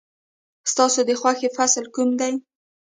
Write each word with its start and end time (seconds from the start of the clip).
ستا 0.71 0.85
د 1.07 1.09
خوښې 1.21 1.49
فصل 1.57 1.85
کوم 1.95 2.09
دی؟ 2.19 2.33